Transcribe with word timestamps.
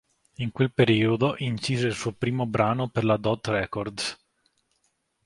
In 0.37 0.51
quel 0.51 0.71
periodo 0.73 1.35
incise 1.37 1.85
il 1.85 1.93
suo 1.93 2.11
primo 2.11 2.47
brano 2.47 2.87
per 2.89 3.03
la 3.05 3.17
Dot 3.17 3.45
Records. 3.49 4.17